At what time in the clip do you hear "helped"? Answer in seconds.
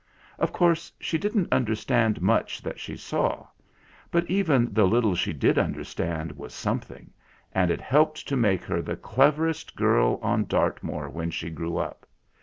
7.81-8.27